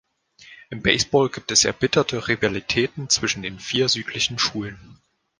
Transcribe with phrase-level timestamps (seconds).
[0.71, 4.99] Im Baseball gibt es erbitterte Rivalitäten zwischen den vier südlichen Schulen.